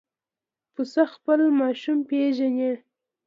پسه 0.73 1.03
خپل 1.15 1.39
ماشوم 1.59 1.97
پېژني. 2.09 2.71